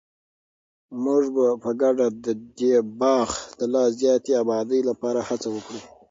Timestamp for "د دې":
2.25-2.75